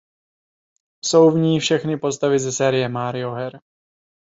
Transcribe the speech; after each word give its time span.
Jsou 1.05 1.31
v 1.31 1.37
ní 1.37 1.59
všechny 1.59 1.97
postavy 1.97 2.39
ze 2.39 2.51
série 2.51 2.89
Mario 2.89 3.31
her. 3.31 3.59